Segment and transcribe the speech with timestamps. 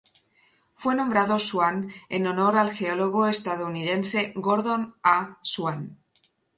[0.73, 5.37] Fue nombrado Swann en honor al geólogo estadounidense Gordon A.
[5.43, 5.99] Swann.